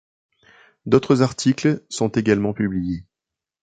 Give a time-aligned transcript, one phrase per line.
[0.87, 3.05] D'autres articles sont également publiés.